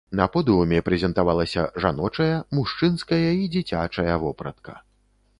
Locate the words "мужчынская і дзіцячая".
2.59-4.15